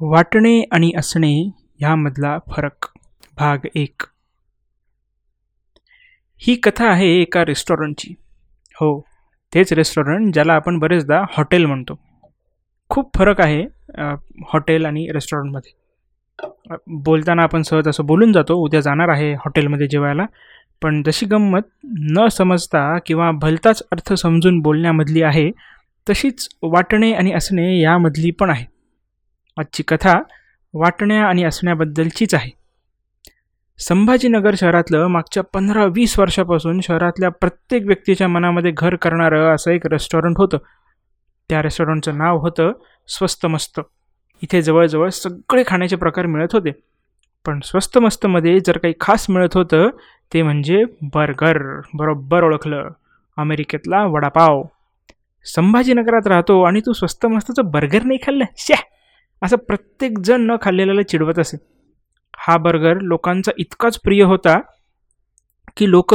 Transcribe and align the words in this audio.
वाटणे 0.00 0.60
आणि 0.72 0.90
असणे 0.98 1.32
ह्यामधला 1.80 2.38
फरक 2.50 2.86
भाग 3.38 3.66
एक. 3.74 4.02
ही 6.40 6.54
कथा 6.54 6.88
आहे 6.90 7.06
एका 7.20 7.44
रेस्टॉरंटची. 7.44 8.14
हो 8.76 9.00
तेच 9.52 9.72
रेस्टॉरंट 9.72 10.32
ज्याला 10.34 10.54
आपण 10.54 10.78
बरेचदा 10.78 11.20
हॉटेल 11.30 11.66
म्हणतो. 11.66 11.98
खूप 12.90 13.10
फरक 13.16 13.40
आहे 13.40 13.62
हॉटेल 14.52 14.86
आणि 14.86 15.06
रेस्टॉरंटमध्ये. 15.12 15.72
बोलताना 17.04 17.42
आपण 17.42 17.62
सहज 17.62 17.88
असं 17.88 18.06
बोलून 18.06 18.32
जातो 18.32 18.54
उद्या 18.64 18.80
जाणार 18.80 19.08
आहे 19.08 19.32
हॉटेलमध्ये 19.34 19.86
जेवायला. 19.86 20.26
पण 20.82 21.02
जशी 21.06 21.26
गंमत 21.26 21.68
न 22.12 22.26
समजता 22.32 22.98
किंवा 23.06 23.30
भलताच 23.42 23.82
अर्थ 23.92 24.12
समजून 24.14 24.60
बोलण्यामधली 24.62 25.22
आहे 25.22 25.50
तशीच 26.06 26.48
वाटणे 26.62 27.12
आणि 27.12 27.32
असणे 27.32 27.80
यामधली 27.80 28.30
पण 28.30 28.50
आहे. 28.50 28.64
आजची 29.58 29.82
कथा 29.82 30.20
वाटण्या 30.74 31.24
आणि 31.24 31.44
असण्याबद्दलचीच 31.44 32.34
आहे. 32.34 32.50
संभाजीनगर 33.78 34.54
शहरातलं 34.54 35.06
मागच्या 35.06 35.42
पंधरा 35.42 35.84
वीस 35.84 36.18
वर्षापासून 36.18 36.80
शहरातल्या 36.80 37.28
प्रत्येक 37.28 37.82
व्यक्तीच्या 37.86 38.28
मनामध्ये 38.28 38.72
घर 38.76 38.96
करणारं 38.96 39.54
असं 39.54 39.70
एक 39.70 39.86
रेस्टॉरंट 39.86 40.36
होतं. 40.38 40.58
त्या 41.48 41.62
रेस्टॉरंटचं 41.62 42.18
नाव 42.18 42.38
होतं 42.38 42.72
स्वस्त 43.08 43.46
मस्त. 43.46 43.80
इथे 44.42 44.62
जवळजवळ 44.62 45.08
सगळे 45.08 45.64
खाण्याचे 45.66 45.96
प्रकार 45.96 46.26
मिळत 46.26 46.48
होते. 46.52 46.70
पण 47.46 47.60
स्वस्त 47.64 47.98
मस्तमध्ये 47.98 48.60
जर 48.66 48.78
काही 48.78 48.94
खास 49.00 49.26
मिळत 49.30 49.56
होतं 49.56 49.88
ते 50.32 50.42
म्हणजे 50.42 50.84
बर्गर 51.02 51.80
बरोबर 51.94 52.42
ओळखलं. 52.42 52.88
अमेरिकेतला 53.36 54.04
वडापाव. 54.04 54.62
संभाजीनगरात 55.44 56.26
राहतो 56.26 56.62
आणि 56.62 56.80
तू 56.80 56.92
स्वस्त 56.92 57.26
मस्तचं 57.26 57.70
बर्गर 57.70 58.02
नाही 58.02 58.18
खाल्लं? 58.26 58.44
श्या 58.56 58.76
असं 59.42 59.56
प्रत्येक 59.56 60.18
जण 60.18 60.40
न 60.40 60.56
खाल्लेल्याला 60.62 61.02
चिडवत 61.02 61.38
असे. 61.38 61.56
हा 62.38 62.56
बर्गर 62.56 63.00
लोकांचा 63.00 63.52
इतकाच 63.58 63.98
प्रिय 63.98 64.22
होता 64.22 64.58
की 65.76 65.90
लोक 65.90 66.14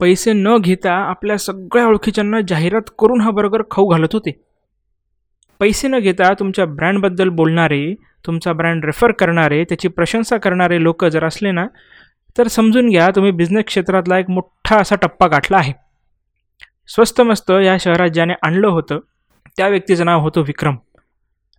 पैसे 0.00 0.32
न 0.32 0.56
घेता 0.58 0.92
आपल्या 0.92 1.36
सगळ्या 1.38 1.86
ओळखीच्यांना 1.86 2.40
जाहिरात 2.48 2.90
करून 2.98 3.20
हा 3.20 3.30
बर्गर 3.30 3.62
खाऊ 3.70 3.88
घालत 3.88 4.12
होते. 4.12 4.30
पैसे 5.60 5.88
न 5.88 5.98
घेता 5.98 6.32
तुमच्या 6.32 6.64
ब्रँडबद्दल 6.66 7.28
बोलणारे 7.28 7.94
तुमचा 8.26 8.52
ब्रँड 8.52 8.84
रेफर 8.84 9.12
करणारे 9.12 9.64
त्याची 9.64 9.88
प्रशंसा 9.88 10.36
करणारे 10.36 10.82
लोक 10.82 11.04
जर 11.04 11.24
असले 11.24 11.50
ना 11.50 11.66
तर 12.38 12.46
समजून 12.46 12.88
घ्या 12.88 13.08
तुम्ही 13.16 13.30
बिझनेस 13.30 13.64
क्षेत्रातला 13.64 14.18
एक 14.18 14.30
मोठा 14.30 14.76
असा 14.76 14.96
टप्पा 14.96 15.26
गाठला 15.26 15.56
आहे. 15.56 15.72
स्वस्त 16.88 17.20
मस्त 17.20 17.50
या 17.64 17.76
शहरात 17.80 18.08
ज्याने 18.08 18.34
आणलं 18.42 18.68
होतं 18.68 18.98
त्या 19.56 19.68
व्यक्तीचं 19.68 20.04
नाव 20.04 20.20
होतं 20.20 20.40
विक्रम. 20.40 20.76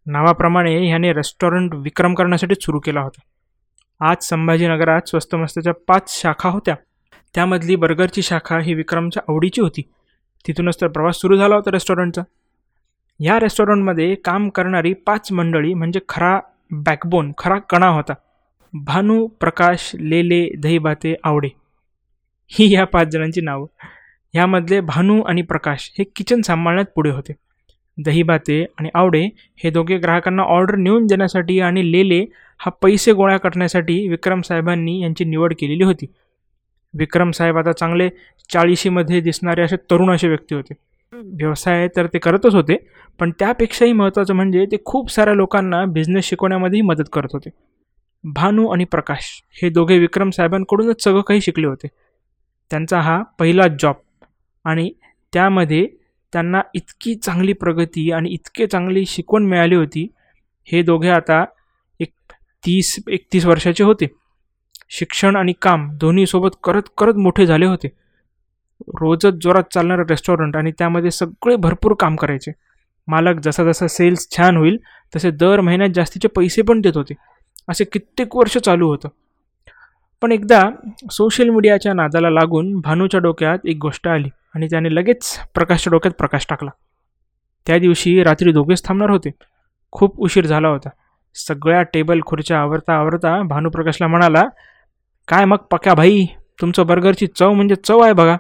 नावाप्रमाणे 0.06 0.88
ह्याने 0.88 1.14
रेस्टॉरंट 1.14 1.76
विक्रम 1.76 2.14
करण्यासाठी 2.14 2.56
सुरू 2.62 2.80
केला 2.80 3.02
होता. 3.02 3.22
आज 4.10 4.18
संभाजीनगरात 4.22 5.02
स्वस्त 5.08 5.36
मस्तच्या 5.36 5.74
पाच 5.88 6.22
शाखा 6.22 6.50
होत्या. 6.50 6.76
त्यामधली 7.36 7.76
बर्गरची 7.76 8.22
शाखा 8.22 8.60
ही 8.60 8.74
विक्रमच्या 8.74 9.24
आवडीची 9.30 9.62
होती. 9.62 9.82
तिथूनच 10.48 10.82
तर 10.82 10.88
प्रवास 10.88 11.16
सुरू 11.16 11.38
झाला 11.38 11.56
होता 11.56 11.72
रेस्टॉरंटचा 11.72 12.22
या 13.20 13.40
रेस्टॉरंटमध्ये 13.40 14.16
काम 14.16 14.50
करणारी 14.50 14.94
पाच 14.94 15.32
मंडळी 15.32 15.74
म्हणजे 15.74 16.00
खरा 16.10 16.40
बॅकबोन 16.72 17.32
खरा 17.38 17.60
कणा 17.60 17.88
होता. 17.88 18.14
भानू 18.74 19.28
प्रकाश 19.28 19.92
लेले 20.00 20.54
दहीबाते 20.58 21.16
आवडे. 21.24 21.50
ही 22.48 22.74
या 22.74 22.86
पाच 22.86 23.08
जणांची 23.08 23.42
नावं. 23.42 23.68
ह्यामधले 24.34 24.80
भानू 24.80 25.22
आणि 25.22 25.42
प्रकाश 25.42 25.94
हे 25.98 26.04
किचन 26.04 26.42
सांभाळण्यात 26.42 26.86
पुढे 26.96 27.12
होते. 27.12 27.34
दहीबाते 28.04 28.64
आणि 28.78 28.90
आवडे 28.94 29.24
हे 29.64 29.70
दोघे 29.70 29.98
ग्राहकांना 29.98 30.44
ऑर्डर 30.44 30.76
नेऊन 30.76 31.06
देण्यासाठी 31.08 31.60
आणि 31.60 31.92
लेले 31.92 32.20
हा 32.60 32.72
पैसे 32.82 33.12
गोळा 33.12 33.38
करण्यासाठी 33.38 34.08
विक्रम 34.08 34.42
साहेबांनी 34.42 35.00
यांची 35.02 35.26
निवड 35.26 35.54
केलेली 35.60 35.84
होती. 35.84 36.06
विक्रम 36.94 37.32
साहेब 37.32 37.58
आता 37.58 37.72
चांगले 37.72 38.10
चाळीशीमध्ये 38.50 39.20
दिसणारे 39.22 39.62
असे 39.62 39.76
तरुण 39.92 40.12
असे 40.12 40.28
व्यक्ती 40.28 40.56
होते. 40.56 40.74
व्यवसाय 41.14 41.88
तर 41.96 42.08
ते 42.08 42.20
करतच 42.20 42.56
होते 42.56 42.76
पण 43.20 43.32
त्यापेक्षाही 43.40 43.94
महत्त्वाचं 43.94 44.34
म्हणजे 44.34 44.66
ते 44.72 44.78
खूप 44.86 45.12
साऱ्या 45.12 45.34
लोकांना 45.34 45.84
बिझनेस 45.86 46.26
शिकवण्यामध्येही 46.26 46.82
मदत 46.82 47.10
करत 47.14 47.34
होते. 47.34 47.50
भानू 48.24 48.68
आणि 48.68 48.86
प्रकाश 48.86 49.32
हे 49.62 49.70
दोघे 49.70 49.98
विक्रम 49.98 50.30
साहेबांकडूनच 50.30 51.04
सगळं 51.04 51.22
काही 51.22 51.42
शिकले 51.42 51.68
होते. 51.68 51.88
त्यांचा 52.72 53.00
हा 53.00 53.22
पहिला 53.40 53.68
जॉब 53.82 53.96
आणि 54.66 54.90
त्यामध्ये 55.34 55.88
त्यांना 56.34 56.62
इतकी 56.74 57.16
चांगली 57.16 57.54
प्रगती 57.54 58.12
आणि 58.12 58.30
इतके 58.30 58.68
चांगली 58.68 59.06
शिकवण 59.06 59.46
मिळाली 59.46 59.76
होती 59.76 60.08
हे 60.66 60.82
दोघे 60.82 61.10
आता 61.10 61.46
एक 62.00 62.14
तीस 62.66 63.00
एकतीस 63.10 63.46
वर्षाचे 63.46 63.84
होते. 63.84 64.06
शिक्षण 64.90 65.36
आणि 65.36 65.54
काम 65.62 65.90
दोन्हीसोबत 65.98 66.50
करत 66.64 66.82
करत 66.98 67.14
मोठे 67.14 67.46
झाले 67.46 67.66
होते. 67.66 67.88
रोजच 68.88 69.34
जोरात 69.42 69.64
चालणारं 69.74 70.04
रेस्टॉरंट 70.10 70.58
आणि 70.58 70.72
त्यामध्ये 70.72 71.12
सगळे 71.12 71.56
भरपूर 71.56 71.94
काम 72.00 72.16
करायचे. 72.16 72.52
मालक 73.08 73.40
जसा 73.40 73.64
जसा 73.64 73.88
सेल्स 73.88 74.28
छान 74.38 74.58
होईल 74.58 74.78
तसे 75.16 75.32
दर 75.32 75.62
महिन्यात 75.62 75.90
जास्तीचे 75.96 76.28
पैसे 76.28 76.62
पण 76.62 76.82
देत 76.82 76.98
होते. 76.98 77.14
असे 77.70 77.84
कित्येक 77.84 78.36
वर्ष 78.36 78.58
चालू 78.58 78.88
होतं. 78.88 79.10
पण 80.22 80.32
एकदा 80.32 80.62
सोशल 81.12 81.50
मीडियाच्या 81.50 81.94
नादाला 81.94 82.30
लागून 82.30 82.80
भानूच्या 82.80 83.20
डोक्यात 83.20 83.66
एक 83.66 83.78
गोष्ट 83.82 84.08
आली 84.08 84.30
आणि 84.56 84.68
त्याने 84.68 84.94
लगेच 84.96 85.38
प्रकाशच्या 85.56 85.92
डोक्यात 85.92 86.14
प्रकाश 86.14 86.46
टाकला. 86.50 86.70
त्या 87.68 87.78
दिवशी 87.80 88.24
रात्री 88.24 88.52
दोघेच 88.52 88.84
थांबणार 88.86 89.10
होते. 89.10 89.30
खूप 89.92 90.20
उशीर 90.20 90.46
झाला 90.46 90.68
होता. 90.68 90.90
सगळ्या 91.36 91.82
टेबल 91.84 92.20
खुर्च्या 92.26 92.60
आवरता 92.60 92.94
आवरता 92.94 93.42
भानुप्रकाशला 93.42 94.08
म्हणाला 94.08 94.44
काय 95.28 95.46
मग 95.46 95.58
पक्या 95.72 95.94
भाई? 95.94 96.26
तुमचं 96.62 96.86
बर्गरची 96.88 97.28
चव 97.28 97.54
म्हणजे 97.54 97.76
चव 97.76 98.00
आहे 98.00 98.14
बघा. 98.14 98.38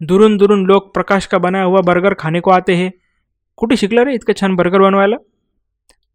दुरून 0.00 0.36
दुरून 0.36 0.64
लोक 0.66 0.90
प्रकाश 0.94 1.26
का 1.26 1.38
बनाया 1.38 1.64
हुआ 1.64 1.80
बर्गर 1.84 2.14
खाने 2.18 2.40
को 2.40 2.50
आते 2.50 2.74
हे. 2.74 2.90
कुठे 3.58 3.76
शिकलं 3.76 4.04
रे 4.04 4.14
इतकं 4.14 4.40
छान 4.40 4.54
बर्गर 4.56 4.80
बनवायला? 4.80 5.16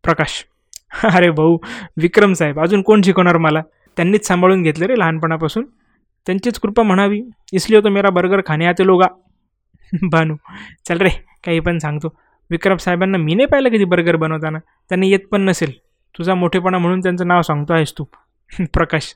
प्रकाश 0.03 0.43
अरे 1.03 1.29
भाऊ 1.29 1.57
विक्रम 1.97 2.33
साहेब 2.33 2.59
अजून 2.59 2.81
कोण 2.81 3.01
शिकवणार 3.01 3.37
मला? 3.37 3.61
त्यांनीच 3.97 4.27
सांभाळून 4.27 4.61
घेतलं 4.63 4.85
रे 4.85 4.99
लहानपणापासून. 4.99 5.65
त्यांचीच 6.25 6.59
कृपा 6.59 6.83
म्हणावी. 6.83 7.21
इसलिए 7.53 7.81
तो 7.81 7.89
मेरा 7.89 8.09
बर्गर 8.09 8.41
खाणे 8.45 8.65
आते 8.65 8.85
लोगा. 8.85 9.07
भानू 10.11 10.35
चल 10.87 10.97
रे 10.97 11.09
काही 11.45 11.59
पण 11.59 11.77
सांगतो. 11.77 12.15
विक्रम 12.49 12.77
साहेबांना 12.77 13.17
मी 13.17 13.35
नाही 13.35 13.47
पाहिलं 13.47 13.69
कधी 13.69 13.83
बर्गर 13.83 14.15
बनवताना. 14.15 14.57
त्यांनी 14.89 15.09
येत 15.09 15.27
पण 15.31 15.41
नसेल. 15.41 15.71
तुझा 16.17 16.35
मोठेपणा 16.35 16.77
म्हणून 16.77 16.99
त्यांचं 16.99 17.27
नाव 17.27 17.41
सांगतो 17.41 17.73
आहेस 17.73 17.93
तू. 17.97 18.03
प्रकाश. 18.73 19.15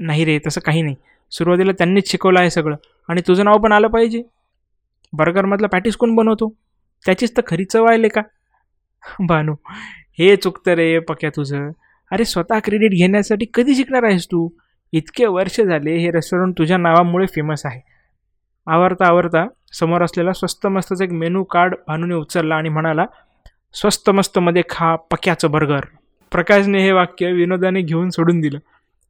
नाही 0.00 0.24
रे 0.24 0.38
तसं 0.46 0.60
काही 0.60 0.82
नाही. 0.82 0.96
सुरुवातीला 1.30 1.72
त्यांनीच 1.72 2.10
शिकवलं 2.10 2.40
आहे 2.40 2.50
सगळं. 2.50 2.76
आणि 3.08 3.22
तुझं 3.28 3.44
नाव 3.44 3.58
पण 3.58 3.72
आलं 3.72 3.88
पाहिजे. 3.88 4.22
बर्गरमधला 5.12 5.66
पॅटीस 5.66 5.96
कोण 5.96 6.14
बनवतो? 6.14 6.56
त्याचीच 7.06 7.36
तर 7.36 7.42
खरी 7.46 7.64
चव 7.64 7.84
आले 7.84 8.08
का 8.08 8.20
भानू 9.28 9.54
हे 10.18 10.36
चुकतं 10.36 10.72
रे 10.72 10.98
पक्या 10.98 11.30
तुझं. 11.30 11.70
अरे 12.12 12.24
स्वतः 12.24 12.58
क्रेडिट 12.58 12.90
घेण्यासाठी 12.90 13.46
कधी 13.54 13.74
शिकणार 13.74 14.02
आहेस 14.02 14.26
तू? 14.26 14.48
इतके 14.92 15.26
वर्ष 15.26 15.60
झाले 15.60 15.96
हे 15.96 16.10
रेस्टॉरंट 16.10 16.58
तुझ्या 16.58 16.76
नावामुळे 16.76 17.26
फेमस 17.26 17.66
आहे. 17.66 17.80
आवरता 18.66 19.06
आवरता 19.06 19.46
समोर 19.72 20.02
असलेला 20.02 20.32
स्वस्त 20.32 20.66
मस्तचं 20.66 21.04
एक 21.04 21.10
मेनू 21.10 21.44
कार्ड 21.44 21.74
भानूने 21.86 22.14
उचलला 22.14 22.54
आणि 22.54 22.68
म्हणाला 22.68 23.04
स्वस्त 23.74 24.10
मस्तमध्ये 24.10 24.62
खा 24.70 24.96
पक्याचं 24.96 25.50
बर्गर 25.50 25.80
प्रकाशने 26.32 26.82
हे 26.82 26.92
वाक्य 26.92 27.32
विनोदाने 27.32 27.82
घेऊन 27.82 28.10
सोडून 28.10 28.40
दिलं. 28.40 28.58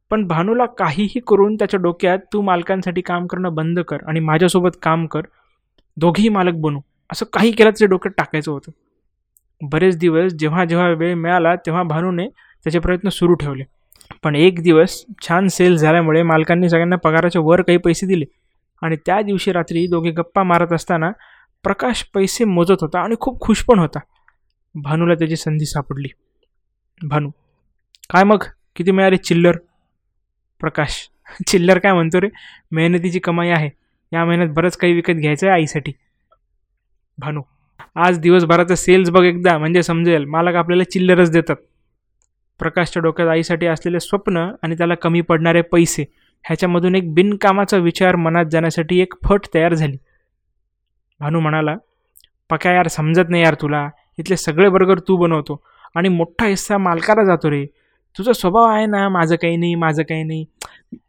पण 0.09 0.27
भानूला 0.27 0.65
काहीही 0.65 1.19
करून 1.19 1.55
त्याच्या 1.55 1.79
डोक्यात 1.79 2.19
तू 2.33 2.41
मालकांसाठी 2.41 3.01
काम 3.01 3.27
करणं 3.27 3.53
बंद 3.53 3.79
कर 3.79 3.97
आणि 4.07 4.19
माझ्यासोबत 4.19 4.77
काम 4.81 5.05
कर. 5.05 5.21
दोघेही 5.97 6.29
मालक 6.29 6.53
बनू. 6.53 6.79
असं 7.11 7.25
काही 7.33 7.51
केलं 7.51 7.69
त्याच्या 7.69 7.87
डोक्यात 7.87 8.13
टाकायचं 8.17 8.51
होतं. 8.51 8.71
बरेच 9.61 9.97
दिवस 9.97 10.33
जेव्हा 10.33 10.65
जेव्हा 10.65 10.89
वेळ 10.89 11.13
मिळाला 11.13 11.55
तेव्हा 11.55 11.83
भानूने 11.83 12.27
त्याचे 12.63 12.79
प्रयत्न 12.79 13.09
सुरू 13.09 13.33
ठेवले. 13.33 13.63
पण 14.23 14.35
एक 14.35 14.61
दिवस 14.61 15.05
छान 15.27 15.47
सेल 15.47 15.77
झाल्यामुळे 15.77 16.23
मालकांनी 16.23 16.69
सगळ्यांना 16.69 16.95
पगाराच्या 16.95 17.41
वर 17.41 17.61
काही 17.61 17.77
पैसे 17.77 18.05
दिले. 18.07 18.25
आणि 18.81 18.95
त्या 18.95 19.21
दिवशी 19.21 19.51
रात्री 19.51 19.87
दोघे 19.87 20.11
गप्पा 20.11 20.43
मारत 20.43 20.73
असताना 20.73 21.11
प्रकाश 21.63 22.03
पैसे 22.03 22.43
मोजत 22.43 22.81
होता 22.81 22.99
आणि 22.99 23.15
खूप 23.19 23.41
खुश 23.41 23.63
पण 23.63 23.79
होता. 23.79 23.99
भानूला 24.75 25.15
त्याची 25.15 25.35
संधी 25.35 25.65
सापडली. 25.65 26.07
भानू 27.07 27.29
काय 28.09 28.23
मग? 28.23 28.43
किती 28.75 28.91
मिळाले 28.91 29.17
चिल्लर? 29.17 29.57
प्रकाश 30.59 31.09
चिल्लर 31.47 31.79
काय 31.79 31.93
म्हणतो 31.93 32.21
रे? 32.21 32.29
मेहनतीची 32.71 33.19
कमाई 33.19 33.49
आहे. 33.49 33.69
या 34.13 34.25
महिन्यात 34.25 34.49
बरंच 34.49 34.77
काही 34.77 34.93
विकत 34.93 35.13
घ्यायचं 35.13 35.47
आहे 35.47 35.55
आईसाठी. 35.55 35.91
भानू 37.17 37.41
आज 37.95 38.19
दिवसभराचं 38.19 38.75
सेल्स 38.75 39.09
बघ 39.09 39.23
एकदा 39.23 39.57
म्हणजे 39.57 39.83
समजेल. 39.83 40.25
मालक 40.25 40.55
आपल्याला 40.55 40.83
चिल्लरच 40.83 41.31
देतात. 41.31 41.55
प्रकाशच्या 42.59 43.01
डोक्यात 43.03 43.29
आईसाठी 43.29 43.65
असलेले 43.67 43.99
स्वप्न 43.99 44.37
आणि 44.63 44.75
त्याला 44.77 44.95
कमी 44.95 45.21
पडणारे 45.21 45.61
पैसे 45.61 46.03
ह्याच्यामधून 46.45 46.95
एक 46.95 47.13
बिनकामाचा 47.13 47.77
विचार 47.77 48.15
मनात 48.15 48.45
जाण्यासाठी 48.51 48.99
एक 49.01 49.13
फट 49.25 49.45
तयार 49.53 49.73
झाली. 49.73 49.97
भानू 51.19 51.39
म्हणाला 51.39 51.75
पक्या 52.49 52.73
यार 52.73 52.87
समजत 52.87 53.29
नाही 53.29 53.43
यार 53.43 53.55
तुला. 53.61 53.87
इथले 54.19 54.37
सगळे 54.37 54.69
बर्गर 54.69 54.99
तू 55.07 55.15
बनवतो 55.17 55.61
आणि 55.95 56.09
मोठा 56.09 56.45
हिस्सा 56.45 56.77
मालकाला 56.77 57.23
जातो 57.25 57.49
रे. 57.51 57.65
तुझा 58.15 58.33
स्वभाव 58.33 58.65
आहे 58.71 58.85
ना 58.85 59.07
माझं 59.09 59.35
काही 59.35 59.55
नाही 59.57 59.75
माझं 59.75 60.03
काही 60.03 60.23
नाही. 60.23 60.45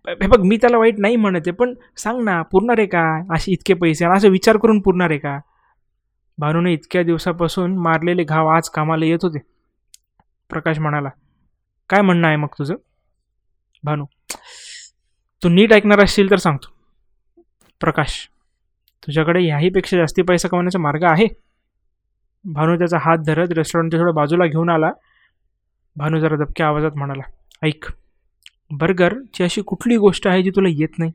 हे 0.09 0.27
बघ 0.27 0.41
मी 0.41 0.57
त्याला 0.57 0.79
वाईट 0.79 0.99
नाही 0.99 1.17
म्हणते 1.17 1.51
पण 1.51 1.75
सांग 1.97 2.23
ना 2.25 2.41
पुरणार 2.43 2.79
आहे 2.79 2.87
का? 2.87 3.35
असे 3.35 3.53
इतके 3.53 3.75
पैसे 3.75 4.05
आणि 4.05 4.17
असं 4.17 4.29
विचार 4.29 4.57
करून 4.57 4.81
पुरणार 4.81 5.11
आहे 5.11 5.19
का? 5.19 5.39
भानूने 6.39 6.73
इतक्या 6.73 7.03
दिवसापासून 7.03 7.77
मारलेले 7.79 8.25
घाव 8.25 8.47
आज 8.49 8.69
कामाला 8.69 9.05
येत 9.07 9.19
होते. 9.23 9.39
प्रकाश 10.51 10.79
म्हणाला 10.79 11.09
काय 11.91 12.01
म्हणणं 12.01 12.27
आहे 12.27 12.37
मग 12.37 12.49
तुझं? 12.59 12.75
भानू 13.85 14.05
तू 15.43 15.49
नीट 15.49 15.73
ऐकणार 15.73 16.03
असशील 16.05 16.31
तर 16.31 16.37
सांगतो. 16.37 16.69
प्रकाश 17.81 18.29
तुझ्याकडे 19.07 19.41
ह्याहीपेक्षा 19.41 19.97
जास्ती 19.97 20.23
पैसा 20.23 20.49
कमवण्याचा 20.49 20.79
मार्ग 20.79 21.05
आहे? 21.05 21.27
भानू 22.45 22.77
त्याचा 22.79 22.99
हात 22.99 23.19
धरत 23.19 23.53
रेस्टॉरंटच्या 23.53 24.01
थोडं 24.01 24.15
बाजूला 24.15 24.47
घेऊन 24.47 24.71
आला. 24.71 24.91
भानू 25.97 26.21
जरा 26.21 26.37
दबक्या 26.37 26.67
आवाजात 26.67 26.97
म्हणाला 26.97 27.23
ऐक 27.63 27.85
बर्गरची 28.71 29.45
अशी 29.45 29.63
कुठली 29.63 29.97
गोष्ट 29.97 30.27
आहे 30.29 30.43
जी 30.43 30.51
तुला 30.51 30.69
येत 30.69 30.99
नाही? 30.99 31.13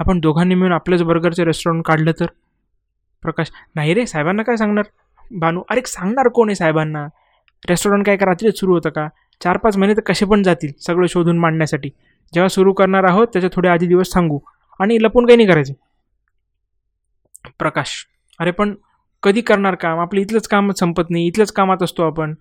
आपण 0.00 0.20
दोघांनी 0.20 0.54
मिळून 0.54 0.72
आपल्याच 0.72 1.02
बर्गरचं 1.02 1.44
रेस्टॉरंट 1.44 1.84
काढलं 1.84 2.12
तर? 2.20 2.26
प्रकाश 3.22 3.50
नाही 3.76 3.94
रे 3.94 4.06
साहेबांना 4.06 4.42
काय 4.42 4.56
सांगणार? 4.56 4.84
भानू 5.30 5.62
अरे 5.70 5.80
सांगणार 5.86 6.28
कोण 6.28 6.48
आहे 6.48 6.54
साहेबांना? 6.54 7.06
रेस्टॉरंट 7.68 8.06
काय 8.06 8.16
का 8.16 8.26
रात्रीच 8.26 8.60
सुरू 8.60 8.72
होतं 8.72 8.90
का? 8.90 9.08
चार 9.44 9.56
पाच 9.56 9.76
महिने 9.76 9.94
तर 9.94 10.00
कसे 10.00 10.26
पण 10.26 10.42
जातील 10.42 10.72
सगळं 10.80 11.06
शोधून 11.06 11.38
मांडण्यासाठी. 11.38 11.88
जेव्हा 12.34 12.48
सुरू 12.48 12.72
करणार 12.72 13.04
आहोत 13.04 13.26
त्याच्या 13.26 13.50
थोडे 13.52 13.68
आधी 13.68 13.86
दिवस 13.86 14.10
सांगू 14.10 14.38
आणि 14.80 14.98
लपून 15.00 15.26
काही 15.26 15.36
नाही 15.36 15.48
करायचे. 15.48 15.72
प्रकाश. 17.58 18.06
अरे 18.40 18.50
पण 18.50 18.74
कधी 19.22 19.40
करणार 19.40 19.74
काम? 19.74 19.98
आपलं 19.98 20.20
इथलंच 20.20 20.48
काम 20.48 20.70
संपत 20.70 21.02
नाही. 21.10 21.26
इथलंच 21.26 21.52
कामात 21.52 21.82
असतो 21.82 22.02
आपण. 22.02 22.34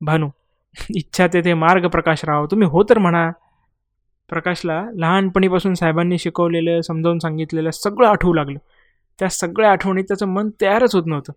भानू. 0.00 0.28
इच्छा 0.90 1.26
तेथे 1.26 1.54
मार्ग 1.54 1.80
प्रकाश 1.80 1.90
प्रकाशराव 1.90 2.46
तुम्ही 2.46 2.68
हो 2.68 2.82
तर 2.82 2.98
म्हणा. 2.98 3.30
प्रकाशला 4.28 4.84
लहानपणीपासून 4.94 5.74
साहेबांनी 5.74 6.18
शिकवलेलं 6.18 6.80
समजावून 6.80 7.18
सांगितलेलं 7.18 7.70
सगळं 7.70 8.08
आठवू 8.08 8.32
लागलं. 8.32 8.58
त्या 9.18 9.28
सगळ्या 9.28 9.70
आठवणीत 9.70 10.04
त्याचं 10.04 10.26
मन 10.26 10.50
तयारच 10.60 10.94
होत 10.94 11.02
नव्हतं. 11.06 11.32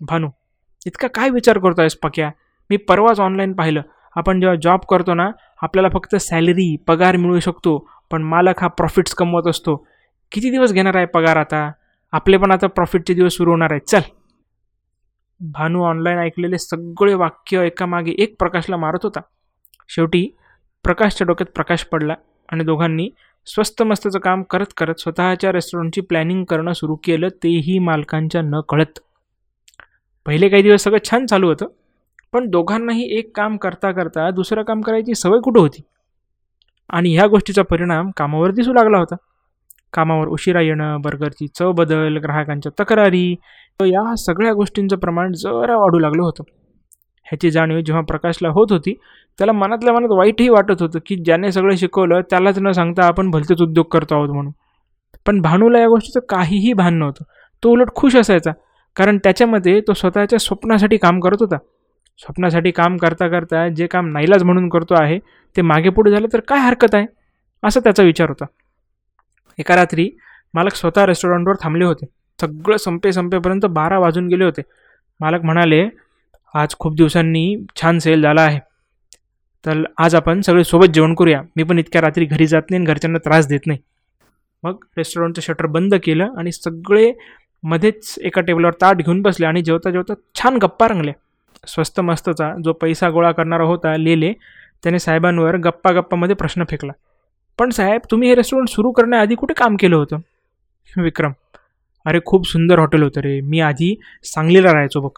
भानू. 0.00 0.28
इतका 0.86 1.08
काय 1.14 1.30
विचार 1.30 1.58
करतो 1.58 1.80
आहेस 1.80 1.94
पक्या 1.96 2.30
मी 2.70 2.76
परवाच 2.76 3.20
ऑनलाईन 3.20 3.52
पाहिलं. 3.52 3.82
आपण 4.16 4.40
जेव्हा 4.40 4.56
जॉब 4.62 4.80
करतो 4.90 5.14
ना 5.14 5.30
आपल्याला 5.62 5.88
फक्त 5.88 6.16
सॅलरी 6.16 6.74
पगार 6.86 7.16
मिळू 7.16 7.40
शकतो 7.40 7.76
पण 8.10 8.22
मालक 8.22 8.60
हा 8.60 8.68
प्रॉफिट्स 8.68 9.14
कमवत 9.14 9.46
असतो. 9.46 9.76
किती 10.32 10.50
दिवस 10.50 10.72
घेणार 10.72 10.96
आहे 10.96 11.06
पगार 11.06 11.36
आता? 11.36 11.70
आपले 12.12 12.36
पण 12.36 12.50
आता 12.50 12.66
प्रॉफिटचे 12.66 13.14
दिवस 13.14 13.36
सुरू 13.36 13.50
होणार 13.50 13.70
आहेत. 13.70 13.88
चल. 13.88 14.00
भानू 15.40 15.82
ऑनलाईन 15.84 16.18
ऐकलेले 16.18 16.58
सगळे 16.58 17.14
वाक्य 17.14 17.64
एकामागे 17.66 18.14
एक 18.18 18.34
प्रकाशला 18.38 18.76
मारत 18.76 19.04
होता. 19.04 19.20
शेवटी 19.88 20.26
प्रकाशच्या 20.84 21.26
डोक्यात 21.26 21.52
प्रकाश 21.54 21.84
पडला 21.84 22.14
आणि 22.48 22.64
दोघांनी 22.64 23.08
स्वस्त 23.46 23.82
मस्तचं 23.82 24.18
काम 24.18 24.42
करत 24.42 24.72
करत 24.76 25.00
स्वतःच्या 25.00 25.52
रेस्टॉरंटची 25.52 26.00
प्लॅनिंग 26.00 26.44
करणं 26.44 26.72
सुरू 26.72 26.96
केलं 27.04 27.28
तेही 27.42 27.78
मालकांच्या 27.78 28.42
न 28.42 28.60
कळत 28.68 28.98
पहिले 30.30 30.48
काही 30.48 30.62
दिवस 30.62 30.82
सगळं 30.82 30.98
छान 31.04 31.26
चालू 31.26 31.48
होतं 31.48 31.66
पण 32.32 32.48
दोघांनाही 32.50 33.18
एक 33.18 33.36
काम 33.36 33.56
करता 33.56 33.90
करता 33.92 34.30
दुसरं 34.30 34.62
काम 34.62 34.80
करायची 34.80 35.14
सवय 35.14 35.38
कुठं 35.44 35.60
होती? 35.60 35.80
आणि 36.90 37.14
ह्या 37.14 37.26
गोष्टीचा 37.26 37.62
परिणाम 37.62 38.10
कामावर 38.16 38.50
दिसू 38.50 38.72
लागला 38.72 38.98
होता. 38.98 39.16
कामावर 39.92 40.28
उशिरा 40.28 40.60
येणं 40.60 41.00
बर्गरची 41.00 41.48
चव 41.48 41.72
बदल 41.72 42.16
ग्राहकांच्या 42.16 42.72
तक्रारी 42.80 43.34
या 43.80 44.14
सगळ्या 44.16 44.52
गोष्टींचं 44.52 44.96
प्रमाण 44.96 45.32
जरा 45.32 45.76
वाढू 45.76 45.98
लागलं 45.98 46.22
होतं. 46.22 46.44
ह्याची 47.26 47.50
जाणीव 47.50 47.80
जेव्हा 47.80 48.02
प्रकाशला 48.02 48.48
होत 48.48 48.66
होती 48.70 48.94
त्याला 49.38 49.52
मनातल्या 49.52 49.94
मनात 49.94 50.08
वाईटही 50.10 50.48
वाटत 50.48 50.80
होतं 50.80 50.98
की 51.06 51.16
ज्याने 51.16 51.52
सगळं 51.52 51.76
शिकवलं 51.76 52.20
त्यालाच 52.20 52.58
न 52.58 52.70
सांगता 52.70 53.06
आपण 53.06 53.30
भलतेच 53.30 53.62
उद्योग 53.62 53.86
करतो 53.86 54.14
आहोत 54.14 54.28
म्हणून. 54.28 54.52
पण 55.26 55.40
भानूला 55.40 55.78
या 55.78 55.88
गोष्टीचं 55.88 56.20
काहीही 56.28 56.72
भान 56.72 56.94
नव्हतं. 56.94 57.24
तो 57.64 57.70
उलट 57.70 57.88
खुश 57.94 58.16
असायचा. 58.16 58.50
कारण 58.96 59.18
त्याच्यामध्ये 59.18 59.80
तो 59.80 59.92
स्वतःच्या 59.92 60.38
स्वप्नासाठी 60.38 60.96
काम 60.96 61.20
करत 61.20 61.36
होता. 61.40 61.56
स्वप्नासाठी 62.18 62.70
काम 62.70 62.96
करता 62.96 63.28
करता 63.28 63.68
जे 63.68 63.86
काम 63.86 64.06
नाईलाज 64.06 64.42
म्हणून 64.42 64.68
करतो 64.68 64.94
आहे 64.94 65.18
ते 65.56 65.62
मागे 65.62 65.88
पुढे 65.88 66.10
झालं 66.10 66.28
तर 66.32 66.40
काय 66.40 66.58
हरकत 66.58 66.94
आहे? 66.94 67.06
असा 67.62 67.80
त्याचा 67.80 68.02
विचार 68.02 68.28
होता. 68.28 68.44
एका 69.58 69.76
रात्री 69.76 70.10
मालक 70.54 70.74
स्वतः 70.74 71.06
रेस्टॉरंटवर 71.06 71.54
थांबले 71.62 71.84
होते. 71.84 72.06
सगळं 72.40 72.76
संपे 72.76 73.12
संपेपर्यंत 73.12 73.66
बारा 73.66 73.98
वाजून 73.98 74.28
गेले 74.28 74.44
होते. 74.44 74.62
मालक 75.20 75.44
म्हणाले 75.44 75.88
आज 76.54 76.74
खूप 76.78 76.94
दिवसांनी 76.94 77.64
छान 77.76 77.98
सेल 77.98 78.22
झाला 78.22 78.40
आहे. 78.40 78.58
तर 79.66 79.82
आज 79.98 80.14
आपण 80.14 80.40
सगळे 80.40 80.64
सोबत 80.64 80.86
जेवण 80.86 81.14
करूया. 81.14 81.42
मी 81.56 81.62
पण 81.62 81.78
इतक्या 81.78 82.00
रात्री 82.00 82.24
घरी 82.24 82.46
जात 82.46 82.62
नाही 82.70 82.82
आणि 82.82 82.86
घरच्यांना 82.86 83.18
त्रास 83.18 83.48
देत 83.48 83.60
नाही. 83.66 83.78
मग 84.62 84.76
रेस्टॉरंटचं 84.96 85.42
शटर 85.42 85.66
बंद 85.66 85.94
केलं 85.94 86.28
आणि 86.38 86.52
सगळे 86.52 87.12
मध्येच 87.62 88.14
एका 88.22 88.40
टेबलवर 88.40 88.72
ताट 88.72 88.96
घेऊन 88.96 89.22
बसले 89.22 89.46
आणि 89.46 89.62
जेवता 89.62 89.90
जेवता 89.90 90.14
छान 90.34 90.56
गप्पा 90.56 90.88
रंगल्या. 90.88 91.14
स्वस्त 91.66 92.00
मस्तचा 92.00 92.52
जो 92.64 92.72
पैसा 92.72 93.10
गोळा 93.10 93.32
करणारा 93.32 93.64
होता 93.64 93.96
लेले 93.96 94.32
त्याने 94.82 94.98
साहेबांवर 94.98 95.56
गप्पा 95.56 95.92
गप्पामध्ये 95.92 96.36
प्रश्न 96.36 96.64
फेकला. 96.70 96.92
पण 97.58 97.70
साहेब 97.70 98.00
तुम्ही 98.10 98.28
हे 98.28 98.34
रेस्टॉरंट 98.34 98.68
सुरू 98.68 98.90
करण्याआधी 98.90 99.34
कुठे 99.34 99.54
काम 99.54 99.76
केलं 99.76 99.96
होतं? 99.96 100.18
विक्रम 100.96 101.32
अरे 102.06 102.20
खूप 102.24 102.46
सुंदर 102.48 102.78
हॉटेल 102.78 103.02
होतं 103.02 103.20
रे 103.20 103.40
मी 103.40 103.60
आधी 103.60 103.94
सांगलीला 104.24 104.72
राहायचो 104.72 105.00
बघ. 105.00 105.10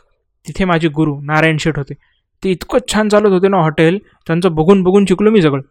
तिथे 0.46 0.64
माझे 0.64 0.88
गुरु 0.88 1.20
नारायण 1.20 1.56
शेठ 1.56 1.78
होते. 1.78 1.94
ते 2.42 2.50
इतकं 2.50 2.78
छान 2.92 3.08
चालत 3.08 3.32
होते 3.32 3.48
ना 3.48 3.56
हॉटेल 3.56 3.98
त्यांचं 4.26 4.54
बघून 4.54 4.82
बघून 4.82 5.04
शिकलो 5.04 5.30
मी 5.30 5.42
सगळं. 5.42 5.62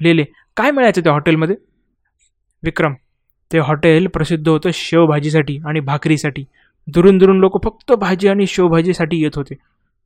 लेले 0.00 0.24
काय 0.56 0.70
मिळायचं 0.70 1.02
त्या 1.02 1.12
हॉटेलमध्ये? 1.12 1.56
विक्रम 2.62 2.94
ते 3.50 3.58
हॉटेल 3.58 4.06
प्रसिद्ध 4.14 4.48
होतं 4.48 4.70
शेवभाजीसाठी 4.74 5.58
आणि 5.66 5.80
भाकरीसाठी. 5.80 6.44
दुरून 6.88 7.18
दुरून 7.18 7.38
लोक 7.40 7.62
फक्त 7.64 7.92
भाजी 8.00 8.28
आणि 8.28 8.46
शेवभाजीसाठी 8.46 9.22
येत 9.22 9.36
होते. 9.36 9.54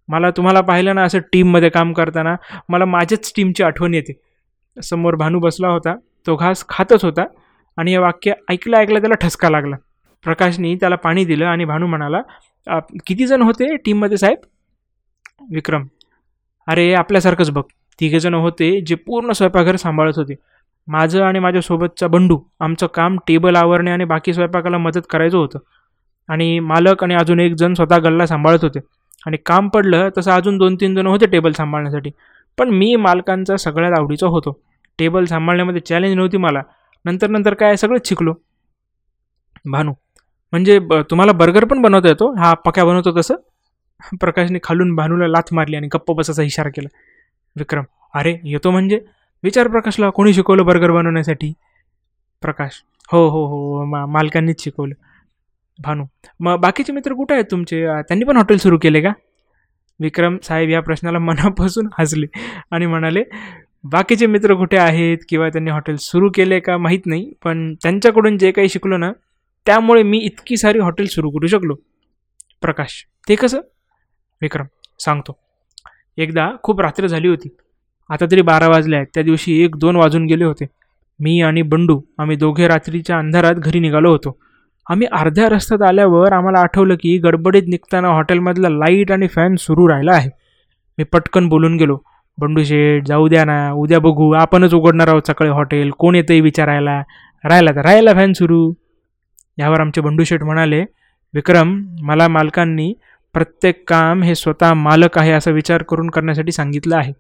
मला 0.08 0.31
तुम्हाला 0.37 0.61
पाहिलं 0.61 0.94
ना 0.94 1.02
असं 1.05 1.19
टीममध्ये 1.32 1.69
काम 1.70 1.93
करताना 1.93 2.35
मला 2.69 2.85
माझ्याच 2.85 3.32
टीमची 3.37 3.62
आठवण 3.62 3.94
येते. 3.94 4.12
समोर 4.76 5.14
भानू 5.17 5.38
बसला 5.41 5.69
होता 5.69 5.94
तो 6.26 6.37
घास 6.37 6.64
खातच 6.69 7.05
होता 7.05 7.25
आणि 7.79 7.91
हे 7.91 7.99
वाक्य 7.99 8.32
ऐकलं 8.50 8.76
ऐकलं 8.76 9.00
त्याला 9.00 9.14
ठसका 9.20 9.50
लागला. 9.50 9.76
प्रकाशनी 10.25 10.75
त्याला 10.76 10.96
पाणी 10.96 11.25
दिलं 11.25 11.46
आणि 11.46 11.64
भानू 11.64 11.87
म्हणाला 11.87 12.20
किती 13.06 13.26
जण 13.26 13.43
होते 13.43 13.75
टीममध्ये 13.76 14.17
साहेब? 14.19 14.38
विक्रम. 15.52 15.85
अरे 16.69 16.93
आपल्यासारखंच 16.94 17.50
बघ. 17.50 17.62
तिघेजण 18.00 18.35
होते 18.35 18.81
जे 18.81 18.94
पूर्ण 18.96 19.32
स्वयंपाकघर 19.32 19.77
सांभाळत 19.77 20.13
होते. 20.17 20.34
माझं 20.88 21.22
आणि 21.22 21.38
माझ्यासोबतचा 21.38 22.06
बंडू 22.06 22.38
आमचं 22.60 22.86
काम 22.86 23.17
टेबल 23.26 23.56
आवरणे 23.56 23.91
आणि 23.91 24.05
बाकी 24.05 24.34
स्वयंपाकाला 24.34 24.79
मदत 24.79 25.00
करायचं 25.10 25.38
होतं. 25.38 25.58
आणि 26.29 26.58
मालक 26.58 27.05
आणि 27.05 27.14
अजून 27.14 27.41
एक 27.41 27.55
जण 27.55 27.74
स्वतः 27.74 27.98
गल्ला 27.98 28.26
सांभाळत 28.26 28.58
होते. 28.62 28.79
आणि 29.26 29.36
काम 29.46 29.69
पडलं 29.69 30.08
तसं 30.19 30.31
अजून 30.32 30.58
दोन 30.58 30.76
तीन 30.81 30.94
जण 30.94 31.06
होते 31.06 31.26
टेबल 31.26 31.53
सांभाळण्यासाठी. 31.53 32.10
पण 32.58 32.70
मी 32.70 32.96
मालकांचा 32.96 33.56
सगळ्यात 33.56 33.93
आवडीचा 33.98 34.26
होतो. 34.26 34.60
टेबल 34.98 35.24
सांभाळण्यामध्ये 35.24 35.81
चॅलेंज 35.81 36.14
नव्हती 36.17 36.36
मला. 36.36 36.62
नंतर 37.05 37.31
नंतर 37.31 37.55
काय 37.55 37.76
सगळंच 37.76 38.08
शिकलो. 38.08 38.34
भानू 39.70 39.93
म्हणजे 40.53 40.79
ब 40.79 40.94
तुम्हाला 40.94 41.32
बर्गर 41.32 41.64
पण 41.64 41.82
बनवता 41.82 42.08
येतो? 42.08 42.32
हा 42.34 42.55
पक्या 42.55 42.84
बनवतो 42.84 43.19
तसं? 43.19 43.34
प्रकाशने 44.20 44.58
खालून 44.62 44.94
भानूला 44.94 45.26
लाथ 45.26 45.55
मारली 45.55 45.76
आणि 45.76 45.88
गप्प 45.94 46.12
बसाचा 46.12 46.43
इशारा 46.43 46.69
केला. 46.69 46.88
विक्रम 47.56 47.84
अरे 48.14 48.36
येतो 48.44 48.70
म्हणजे? 48.70 49.00
विचार 49.44 49.69
प्रकाशला 49.69 50.10
कोणी 50.10 50.34
शिकवलं 50.34 50.67
बर्गर 50.67 50.91
बनवण्यासाठी? 50.91 51.53
प्रकाश. 52.43 52.82
हो 53.13 53.29
हो 53.29 53.46
हो 53.46 53.84
मा 53.84 54.06
मालकांनीच 54.06 54.65
शिकवलं. 54.65 54.94
भानू. 55.79 56.05
मग 56.41 56.56
बाकीचे 56.56 56.93
मित्र 56.93 57.15
कुठे 57.15 57.34
आहेत 57.34 57.44
तुमचे? 57.51 57.86
त्यांनी 57.86 58.24
पण 58.24 58.36
हॉटेल 58.36 58.56
सुरू 58.56 58.79
केले 58.79 59.01
का? 59.01 59.13
विक्रम 60.01 60.36
साहेब 60.43 60.69
या 60.69 60.81
प्रश्नाला 60.81 61.19
मनापासून 61.19 61.89
हसले 61.98 62.27
आणि 62.70 62.86
म्हणाले 62.86 63.24
बाकीचे 63.84 64.27
मित्र 64.27 64.55
कुठे 64.55 64.77
आहेत 64.77 65.19
किंवा 65.29 65.48
त्यांनी 65.48 65.70
हॉटेल 65.70 65.96
सुरू 65.96 66.31
केले 66.34 66.60
का 66.60 66.79
माहीत 66.79 67.06
नाही 67.06 67.32
पण 67.44 67.74
त्यांच्याकडून 67.74 68.39
जे 68.39 68.51
काही 68.51 68.69
शिकलो 68.69 68.96
ना 68.96 69.13
त्यामुळे 69.67 70.03
मी 70.03 70.19
इतकी 70.19 70.56
सारी 70.56 70.79
हॉटेल 70.79 71.06
सुरू 71.06 71.31
करू 71.31 71.46
शकलो. 71.46 71.74
प्रकाश. 72.63 73.06
ते 73.29 73.34
कसं? 73.34 73.60
विक्रम. 74.43 74.65
सांगतो. 74.98 75.39
एकदा 76.17 76.51
खूप 76.63 76.81
रात्र 76.81 77.06
झाली 77.06 77.29
होती. 77.29 77.56
आता 78.11 78.27
तरी 78.31 78.43
बारा 78.43 78.69
वाजले 78.69 78.96
आहेत. 78.96 79.06
त्या 79.15 79.23
दिवशी 79.23 79.63
एक 79.65 79.77
दोन 79.77 79.96
वाजून 79.96 80.27
गेले 80.27 80.44
होते. 80.44 80.67
मी 81.20 81.41
आणि 81.43 81.63
बंडू 81.63 82.01
आम्ही 82.19 82.37
दोघे 82.37 82.69
रात्रीच्या 82.69 83.19
अंधारात 83.19 83.55
घरी 83.55 83.81
निघालो 83.81 84.11
होतो. 84.11 84.37
आम्ही 84.91 85.06
अर्ध्या 85.13 85.49
रस्त्यात 85.49 85.82
आल्यावर 85.82 86.32
आम्हाला 86.32 86.61
आठवलं 86.61 86.94
की 86.94 87.17
गडबडीत 87.19 87.63
निघताना 87.69 88.08
हॉटेलमधला 88.08 88.69
लाइट 88.69 89.13
आणि 89.13 89.29
फॅन 89.29 89.55
सुरू 89.56 89.89
राहिला 89.89 90.13
आहे. 90.13 90.31
मी 90.99 91.05
पटकन 91.05 91.49
बोलून 91.49 91.77
गेलो 91.77 91.99
बंडू 92.39 92.63
शेठ 92.65 93.06
जाऊ 93.06 93.29
द्या 93.29 93.44
ना 93.44 93.70
उद्या 93.73 93.99
बघू. 94.01 94.31
आपणच 94.32 94.75
उघडणार 94.75 95.08
आहोत 95.08 95.27
सकाळी 95.27 95.51
हॉटेल. 95.51 95.91
कोण 95.91 96.15
येतंही 96.15 96.41
विचारायला? 96.41 97.03
राहिला 97.44 97.70
तर 97.70 97.82
राहिला 97.82 98.13
फॅन 98.15 98.32
सुरू. 98.32 98.73
यावर 99.58 99.81
आमचे 99.81 100.01
बंडू 100.01 100.25
शेठ 100.25 100.43
म्हणाले 100.43 100.84
विक्रम 101.34 101.81
मला 102.03 102.29
मालकांनी 102.29 102.93
प्रत्येक 103.34 103.82
काम 103.89 104.23
हे 104.23 104.34
स्वतः 104.34 104.75
मालक 104.75 105.19
आहे 105.19 105.32
असा 105.32 105.51
विचार 105.51 105.82
करून 105.82 106.11
करण्यासाठी 106.11 106.53
सांगितलं 106.53 106.96
आहे. 106.96 107.13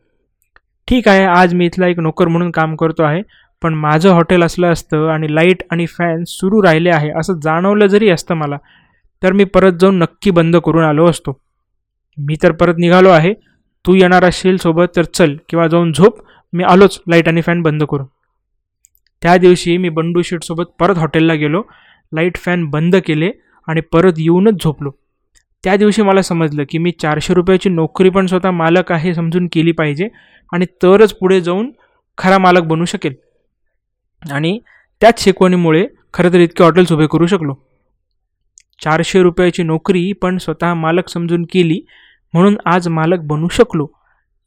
ठीक 0.88 1.08
आहे 1.08 1.24
आज 1.24 1.54
मी 1.54 1.66
इथला 1.66 1.86
एक 1.86 1.98
नोकर 1.98 2.28
म्हणून 2.28 2.50
काम 2.50 2.74
करतो 2.76 3.02
आहे 3.02 3.22
पण 3.62 3.74
माझं 3.74 4.12
हॉटेल 4.12 4.42
असलं 4.42 4.72
असतं 4.72 5.08
आणि 5.10 5.34
लाइट 5.34 5.62
आणि 5.70 5.86
फॅन 5.88 6.24
सुरू 6.26 6.62
राहिले 6.62 6.90
आहे 6.90 7.10
असं 7.18 7.38
जाणवलं 7.42 7.86
जरी 7.86 8.08
असतं 8.10 8.34
मला 8.34 8.56
तर 9.22 9.32
मी 9.32 9.44
परत 9.44 9.72
जाऊन 9.80 9.98
नक्की 9.98 10.30
बंद 10.30 10.56
करून 10.56 10.84
आलो 10.84 11.06
असतो. 11.10 11.38
मी 12.18 12.36
तर 12.42 12.52
परत 12.52 12.74
निघालो 12.78 13.08
आहे 13.08 13.32
तू 13.84 13.94
येणार 13.94 14.24
असशील 14.24 14.56
सोबत 14.56 14.96
तर 14.96 15.04
चल 15.04 15.36
किंवा 15.48 15.66
जाऊन 15.68 15.92
झोप 15.92 16.20
मी 16.52 16.64
आलोच 16.64 17.00
लाइट 17.08 17.28
आणि 17.28 17.42
फॅन 17.42 17.62
बंद 17.62 17.84
करून. 17.84 18.06
त्या 19.22 19.36
दिवशी 19.36 19.76
मी 19.78 19.88
बंडू 19.88 20.22
शेटसोबत 20.22 20.64
परत 20.80 20.98
हॉटेलला 20.98 21.34
गेलो 21.34 21.62
लाइट 22.12 22.36
फॅन 22.36 22.64
बंद 22.70 22.96
केले 23.06 23.30
आणि 23.68 23.80
परत 23.92 24.18
येऊनच 24.18 24.62
झोपलो. 24.64 24.90
त्या 25.64 25.76
दिवशी 25.76 26.02
मला 26.02 26.22
समजलं 26.22 26.64
की 26.68 26.78
मी 26.78 26.90
चारशे 26.90 27.34
रुपयाची 27.34 27.68
नोकरी 27.68 28.10
पण 28.10 28.26
स्वतः 28.26 28.50
मालक 28.50 28.92
आहे 28.92 29.14
समजून 29.14 29.48
केली 29.52 29.72
पाहिजे 29.72 30.08
आणि 30.52 30.66
तरच 30.82 31.12
पुढे 31.12 31.40
जाऊन 31.40 31.72
खरा 32.18 32.38
मालक 32.38 32.62
बनू 32.62 32.84
शकेल. 32.84 33.14
आणि 34.32 34.58
त्याच 35.00 35.24
शिकवणीमुळे 35.24 35.86
खरं 36.14 36.32
तर 36.32 36.38
इतके 36.38 36.64
हॉटेल्स 36.64 36.92
उभे 36.92 37.06
करू 37.06 37.26
शकलो. 37.26 37.54
चारशे 38.80 39.22
रुपयाची 39.22 39.62
नोकरी 39.62 40.12
पण 40.12 40.38
स्वतः 40.38 40.74
मालक 40.74 41.08
समजून 41.08 41.46
केली 41.52 41.80
म्हणून 42.32 42.56
आज 42.66 42.88
मालक 42.88 43.18
बनू 43.18 43.48
शकलो. 43.48 43.86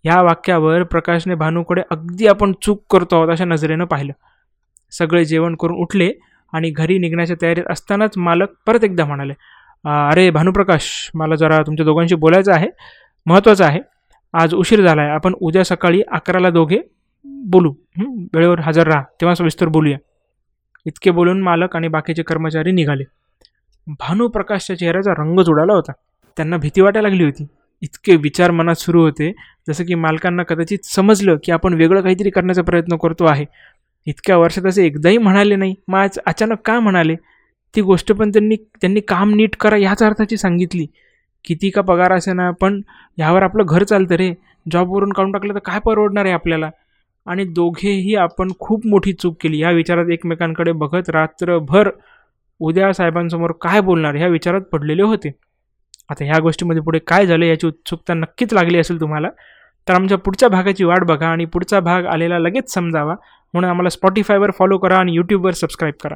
या 0.06 0.22
वाक्यावर 0.22 0.84
प्रकाशने 0.84 1.36
भानूकडे 1.36 1.82
अगदी 1.92 2.28
आपण 2.28 2.54
चूक 2.62 2.84
करतो 2.90 3.16
आहोत 3.16 3.30
अशा 3.30 3.46
नजरेनं 3.46 3.86
पाहिलं. 3.86 4.14
सगळे 4.92 5.26
जेवण 5.26 5.56
करून 5.56 5.78
उठले 5.78 6.12
आणि 6.54 6.70
घरी 6.70 6.98
निघण्याच्या 6.98 7.36
तयारीत 7.42 7.64
असतानाच 7.70 8.18
मालक 8.18 8.48
परत 8.68 8.84
एकदा 8.84 9.06
म्हणाले 9.06 9.34
अरे 9.86 10.30
भानुप्रकाश 10.30 11.12
मला 11.14 11.36
जरा 11.36 11.62
तुमच्या 11.62 11.86
दोघांशी 11.86 12.16
बोलायचं 12.16 12.54
आहे. 12.54 12.68
महत्त्वाचं 13.26 13.66
आहे. 13.66 13.80
आज 14.34 14.54
उशीर 14.54 14.82
झाला 14.82 15.02
आहे 15.02 15.12
आपण 15.12 15.34
उद्या 15.42 15.64
सकाळी 15.64 16.02
अकराला 16.12 16.50
दोघे 16.50 16.80
बोलू. 17.26 17.74
वेळेवर 18.34 18.60
हजर 18.60 18.88
राहा. 18.88 19.02
तेव्हा 19.02 19.36
सविस्तर 19.36 19.68
बोलूया. 19.68 19.98
इतके 20.86 21.12
बोलून 21.12 21.42
मालक 21.42 21.76
आणि 21.76 21.88
बाकीचे 21.88 22.24
कर्मचारी 22.24 22.72
निघाले. 22.72 23.04
भानुप्रकाशच्या 23.88 24.78
चेहऱ्याचा 24.78 25.12
रंगच 25.12 25.50
उडाला 25.50 25.74
होता. 25.74 25.92
त्यांना 26.38 26.58
भीती 26.58 26.82
वाटायला 26.82 27.08
लागली 27.10 27.24
होती. 27.24 27.48
इतके 27.82 28.16
विचार 28.16 28.52
मनात 28.52 28.76
सुरू 28.76 29.02
होते. 29.02 29.34
जसं 29.70 29.84
की 29.84 29.96
मालकांना 29.96 30.44
कदाचित 30.44 30.80
समजलं 30.84 31.38
की 31.44 31.52
आपण 31.52 31.74
वेगळं 31.74 32.02
काहीतरी 32.02 32.30
करण्याचा 32.30 32.62
प्रयत्न 32.62 32.98
करतो 32.98 33.26
आहे. 33.26 33.46
इतक्या 34.06 34.38
वर्षात 34.38 34.66
असे 34.66 34.86
एकदाही 34.86 35.18
म्हणाले 35.18 35.56
नाही. 35.56 35.76
मग 35.88 36.00
आज 36.00 36.20
अचानक 36.26 36.58
का 36.66 36.80
म्हणाले? 36.80 37.16
ती 37.74 37.82
गोष्ट 37.82 38.12
पण 38.12 38.30
त्यांनी 38.30 38.56
त्यांनी 38.82 39.00
काम 39.08 39.34
नीट 39.36 39.56
करा 39.60 39.76
ह्याच 39.76 40.04
अर्थाची 40.04 40.38
सांगितली. 40.38 40.86
किती 41.46 41.70
का 41.70 41.82
पगार 41.82 42.14
असे 42.14 42.34
ना 42.34 42.50
पण 42.52 42.82
ह्यावर 43.18 43.44
आपलं 43.44 43.64
घर 43.68 43.84
चालतं 43.84 44.16
रे. 44.16 44.34
जॉबवरून 44.66 45.12
काढून 45.14 45.32
टाकलं 45.32 45.54
तर 45.54 45.60
काय 45.66 45.80
परवडणार 45.80 46.26
आहे 46.26 46.34
आपल्याला? 46.34 46.70
आणि 47.26 47.44
दोघेही 47.46 48.16
आपण 48.16 48.52
खूप 48.60 48.86
मोठी 48.88 49.14
चूक 49.14 49.36
केली. 49.42 49.58
ह्या 49.62 49.72
विचारात 49.72 50.10
एकमेकांकडे 50.12 50.72
बघत 50.72 51.10
रात्रभर 51.10 51.90
उद्या 52.60 52.92
साहेबांसमोर 52.94 53.52
काय 53.62 53.82
बोलणार 53.82 54.16
ह्या 54.16 54.28
विचारात 54.28 54.62
पडलेले 54.72 55.02
होते. 55.04 55.32
आता 56.10 56.26
ह्या 56.26 56.40
गोष्टीमध्ये 56.40 56.82
पुढे 56.82 57.00
काय 57.08 57.26
झालं 57.26 57.46
याची 57.46 57.68
उत्सुकता 57.68 58.14
नक्कीच 58.14 58.54
लागली 58.54 58.78
असेल 58.78 59.00
तुम्हाला 59.02 59.30
तर 59.88 59.94
आमच्या 59.94 60.18
पुढच्या 60.18 60.50
भागाची 60.50 60.84
वाट 60.84 61.04
बघा 61.04 61.28
आणि 61.28 61.46
पुढचा 61.46 61.80
भाग 61.80 62.06
आलेला 62.06 62.40
लगेच 62.40 62.74
समजावा. 62.74 63.16
म्हणून 63.54 63.70
आम्हाला 63.70 63.90
स्पॉटीफायवर 63.90 64.52
फॉलो 64.52 64.78
करा 64.78 64.98
आणि 64.98 65.16
यूट्यूबवर 65.16 65.54
सबस्क्राईब 65.54 65.94
करा. 66.04 66.16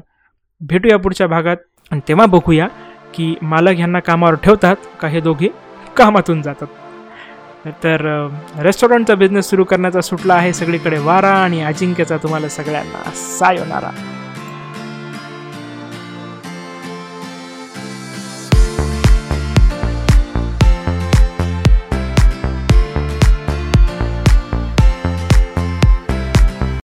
भेटूया 0.62 0.98
पुढच्या 0.98 1.27
भागात. 1.27 1.58
आणि 1.91 2.01
तेव्हा 2.08 2.25
बघूया 2.25 2.68
की 3.13 3.34
मालक 3.41 3.75
ह्यांना 3.77 4.00
कामावर 4.00 4.36
ठेवतात 4.36 4.75
का 5.00 5.08
हे 5.08 5.22
दोघे 5.22 5.48
कामातून 5.98 6.41
जातात. 6.41 6.68
तर 7.84 8.01
रेस्टॉरंटचा 8.60 9.15
बिझनेस 9.15 9.50
सुरू 9.50 9.63
करण्याचा 9.63 10.01
सुटला 10.01 10.34
आहे 10.34 10.53
सगळीकडे 10.53 11.00
वारा 11.00 11.34
आणि 11.34 11.62
अजिंक्यचा 11.62 12.18
तुम्हाला 12.18 12.50
सगळ्यांना. 12.50 13.10
सायोनारा 13.15 13.89